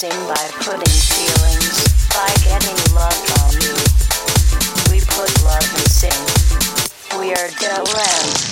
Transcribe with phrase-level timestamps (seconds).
[0.00, 3.12] sin by putting feelings, by getting love
[3.44, 3.76] on you.
[4.90, 7.20] We put love in sin.
[7.20, 8.49] We are Delend.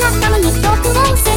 [0.00, 1.27] のために一つ